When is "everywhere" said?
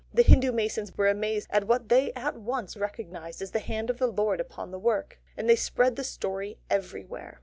6.71-7.39